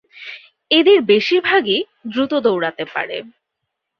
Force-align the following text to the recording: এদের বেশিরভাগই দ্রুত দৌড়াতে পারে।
এদের 0.71 0.99
বেশিরভাগই 1.03 1.79
দ্রুত 2.07 2.31
দৌড়াতে 2.39 2.83
পারে। 2.93 3.17